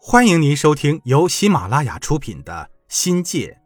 [0.00, 3.60] 欢迎您收听由喜马拉雅出品的《新界》，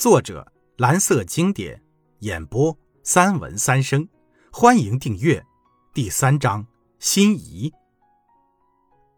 [0.00, 1.82] 作者蓝色经典，
[2.20, 4.06] 演播三文三生。
[4.52, 5.42] 欢迎订阅。
[5.92, 6.66] 第三章：
[7.00, 7.72] 心仪。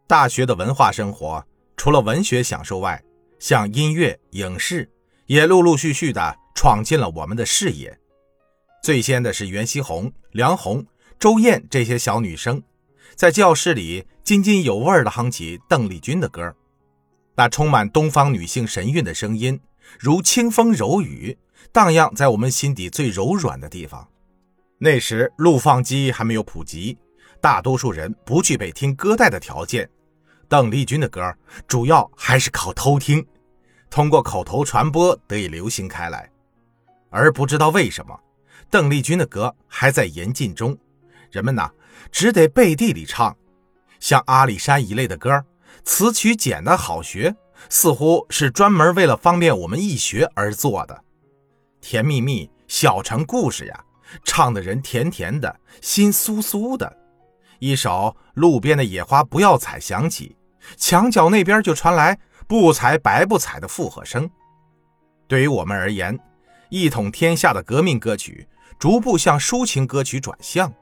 [0.06, 1.44] 大学的文化生活，
[1.76, 3.02] 除了文学享受外，
[3.38, 4.90] 像音乐、影视，
[5.26, 7.98] 也陆陆续续的闯进了我们的视野。
[8.82, 10.86] 最先的是袁希红、梁红、
[11.18, 12.62] 周燕这些小女生，
[13.14, 16.54] 在教室里津津有味的哼起邓丽君的歌。
[17.34, 19.58] 那充满东方女性神韵的声音，
[19.98, 21.36] 如清风柔雨，
[21.72, 24.06] 荡漾在我们心底最柔软的地方。
[24.78, 26.98] 那时录放机还没有普及，
[27.40, 29.88] 大多数人不具备听歌带的条件。
[30.48, 31.34] 邓丽君的歌
[31.66, 33.24] 主要还是靠偷听，
[33.88, 36.28] 通过口头传播得以流行开来。
[37.08, 38.18] 而不知道为什么，
[38.70, 40.76] 邓丽君的歌还在严禁中，
[41.32, 41.70] 人们呐
[42.12, 43.36] 只得背地里唱，
[43.98, 45.44] 像阿里山一类的歌。
[45.82, 47.34] 词曲简单好学，
[47.68, 51.02] 似乎是专门为了方便我们易学而做的。
[51.80, 53.84] 甜蜜蜜小城故事呀，
[54.22, 56.98] 唱的人甜甜的，心酥酥的。
[57.58, 60.36] 一首路边的野花不要采响起，
[60.76, 64.30] 墙角那边就传来不采白不采的附和声。
[65.26, 66.18] 对于我们而言，
[66.68, 68.46] 一统天下的革命歌曲
[68.78, 70.72] 逐步向抒情歌曲转向，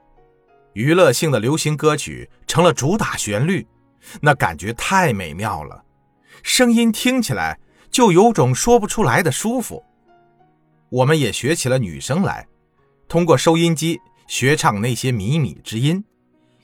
[0.73, 3.65] 娱乐性的流行歌曲成了主打旋律。
[4.19, 5.83] 那感觉太美妙了，
[6.41, 7.59] 声音听起来
[7.91, 9.83] 就有种说不出来的舒服。
[10.89, 12.47] 我们也学起了女声来，
[13.07, 16.03] 通过收音机学唱那些靡靡之音，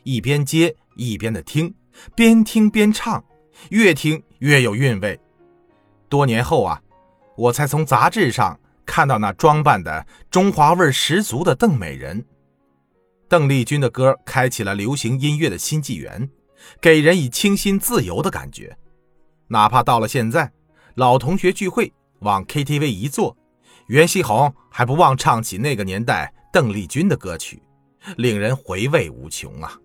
[0.03, 1.73] 一边接一边的听，
[2.15, 3.23] 边听边唱，
[3.69, 5.19] 越听越有韵味。
[6.09, 6.81] 多年后啊，
[7.35, 12.25] 我才从杂志上看到那装扮的中华味十足的邓美人。
[13.29, 16.29] 邓丽君的歌开启了流行音乐的新纪元。
[16.81, 18.77] 给人以清新自由的感觉，
[19.47, 20.51] 哪怕到了现在，
[20.95, 23.37] 老同学聚会往 KTV 一坐，
[23.87, 27.61] 袁希红还不忘唱起那个年代邓丽君的歌曲，
[28.17, 29.79] 令人回味无穷啊！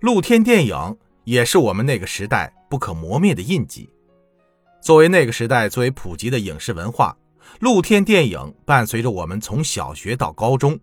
[0.00, 3.88] 露天电影也是我们那个时代不可磨灭的印记。
[4.82, 7.16] 作为那个时代最为普及的影视文化，
[7.60, 10.78] 露天电影伴随着我们从小学到高中。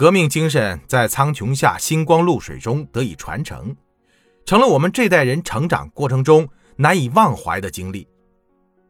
[0.00, 3.76] 革命精神在苍穹下星光露水中得以传承，
[4.46, 8.08] 成了我们这代人成长过程中难以忘怀的经历。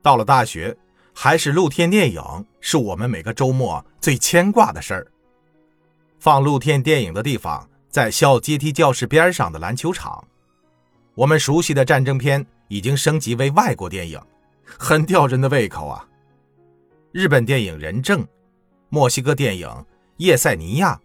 [0.03, 0.77] 到了大学，
[1.13, 2.23] 还是露天电影
[2.61, 5.11] 是我们每个周末最牵挂的事儿。
[6.21, 10.25] 放露天电影的地方在校阶梯教室边上的篮球场。
[11.17, 14.17] 我们熟悉的战争片已经升级为外国电影，
[14.65, 16.07] 很吊人的胃口啊！
[17.11, 18.23] 日本电影《人证》，
[18.91, 19.69] 墨西哥电影。
[20.21, 21.01] 叶塞尼亚、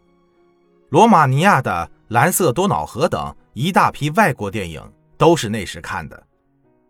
[0.89, 4.83] 罗马尼亚的蓝色多瑙河等一大批外国电影
[5.17, 6.21] 都是那时看的，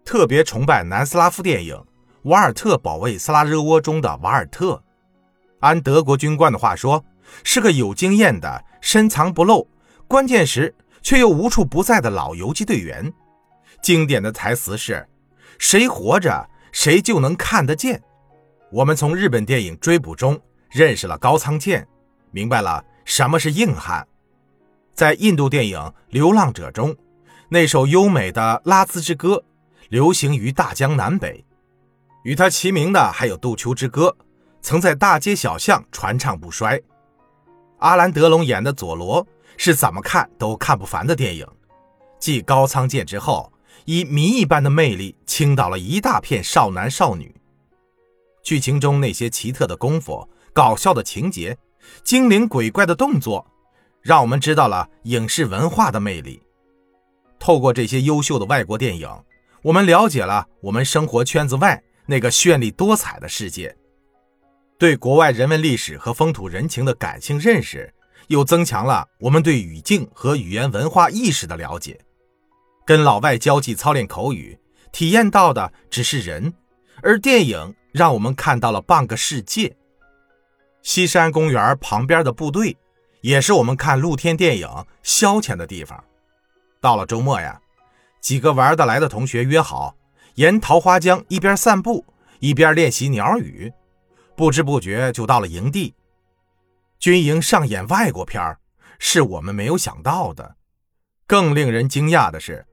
[0.04, 1.76] 特别崇拜南斯拉夫电影
[2.24, 4.82] 《瓦尔特保卫斯拉热窝》中的瓦尔特。
[5.60, 7.06] 按德国军官的话说，
[7.44, 9.70] 是个有经验的、深藏不露、
[10.08, 13.14] 关键时却又无处不在的老游击队员。
[13.84, 15.08] 经典的台词是
[15.60, 18.02] ：“谁活着，谁就能看得见。”
[18.74, 21.88] 我们从日本电影追捕中认识了高仓健。
[22.36, 24.06] 明白了什么是硬汉，
[24.94, 25.80] 在印度电影
[26.10, 26.94] 《流浪者》中，
[27.48, 29.42] 那首优美的拉兹之歌
[29.88, 31.46] 流行于大江南北，
[32.26, 34.14] 与它齐名的还有《杜秋之歌》，
[34.62, 36.78] 曾在大街小巷传唱不衰。
[37.78, 39.26] 阿兰·德龙演的佐罗
[39.56, 41.48] 是怎么看都看不烦的电影，
[42.20, 43.50] 继高仓健之后，
[43.86, 47.34] 以谜一般的魅力倾倒了一大片少男少女。
[48.44, 51.58] 剧情中那些奇特的功夫、搞笑的情节。
[52.04, 53.46] 精灵鬼怪的动作，
[54.02, 56.42] 让我们知道了影视文化的魅力。
[57.40, 59.10] 透过这些优秀的外国电影，
[59.62, 63.76] 我们了解了我们生活圈子外那个绚丽多彩的世界，
[64.78, 67.94] 对国外人文历史和风土人情的感性认识，
[68.28, 72.00] 又增强了我们对语境和语言文化意识的了解。
[72.86, 74.58] 跟老外交际操练口语，
[74.92, 76.54] 体验到的只是人，
[77.02, 79.76] 而电影让我们看到了半个世界。
[80.86, 82.78] 西山公园旁边的部队，
[83.22, 84.70] 也是我们看露天电影
[85.02, 86.02] 消遣的地方。
[86.80, 87.60] 到了周末呀，
[88.22, 89.96] 几个玩得来的同学约好，
[90.36, 92.06] 沿桃花江一边散步
[92.40, 93.74] 一边练习鸟语，
[94.38, 95.96] 不知不觉就到了营地。
[97.00, 98.56] 军营上演外国片
[99.00, 100.56] 是我们没有想到的。
[101.26, 102.64] 更令人惊讶的是，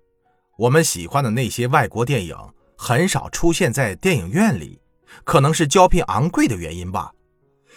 [0.58, 2.36] 我们喜欢的那些外国电影
[2.76, 4.82] 很少出现在电影院里，
[5.24, 7.10] 可能是胶片昂贵的原因吧。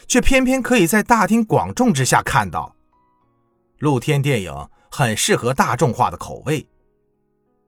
[0.07, 2.75] 却偏偏可以在大庭广众之下看到，
[3.79, 4.53] 露天电影
[4.89, 6.67] 很适合大众化的口味。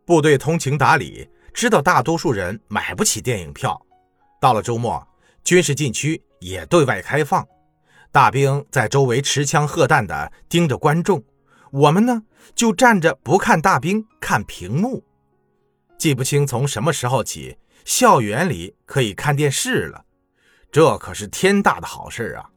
[0.06, 3.80] 部队通情达理，知道大多数人买不起电影票。
[4.39, 5.06] 到了周末，
[5.44, 7.45] 军事禁区也对外开放，
[8.12, 11.24] 大兵在周围持枪喝弹的盯着观众，
[11.72, 12.24] 我们呢
[12.56, 15.04] 就站着不看大兵，看屏幕。
[15.98, 20.06] 记不清从什么时候起，校园里可以看电视了，
[20.71, 22.49] 这可是天大的好事啊！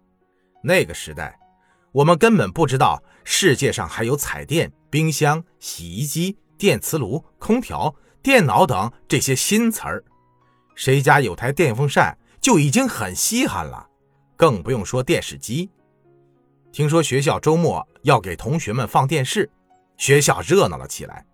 [0.63, 1.39] 那个时代，
[1.93, 10.05] 我们根本不知道世界上还有彩电、冰箱、洗衣机、电磁炉、空调、电脑等这些新词儿。
[10.75, 13.89] 谁家有台电风扇就已经很稀罕了，
[14.37, 15.71] 更不用说电视机。
[16.73, 19.51] 听说学校周末要给同学们放电视，
[19.97, 21.25] 学校热闹了起来，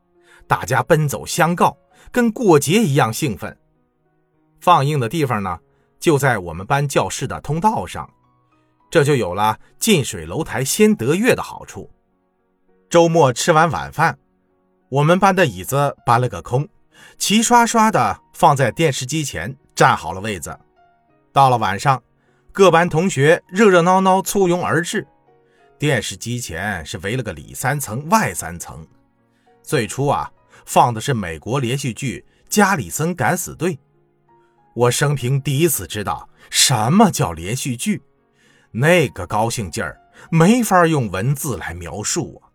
[0.46, 1.76] 大家奔走相告，
[2.12, 3.56] 跟过节一样兴奋。
[4.61, 5.58] 放映的地方呢，
[6.06, 8.08] 就在我们班教室的通道上。
[8.88, 11.91] 这就有了近水楼台先得月的好处。
[12.88, 14.17] 周末吃完晚饭，
[14.88, 16.69] 我们班的椅子搬了个空，
[17.19, 20.56] 齐刷刷的放在电视机前，站好了位子。
[21.32, 22.00] 到了晚上，
[22.52, 25.05] 各班同学热热闹闹簇拥而至，
[25.76, 28.87] 电视机前是围了个里三层外三层。
[29.61, 30.31] 最初啊，
[30.64, 33.75] 放的是美国连续剧《加里森敢死队》，
[34.76, 38.02] 我生平第一次知道什么叫连续剧。
[38.73, 39.99] 那个高兴劲儿，
[40.31, 42.52] 没法用文字来描述啊！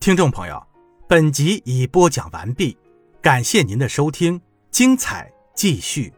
[0.00, 0.60] 听众朋友，
[1.08, 2.76] 本集已播讲完毕，
[3.22, 4.40] 感谢您的收听，
[4.72, 6.12] 精彩继续。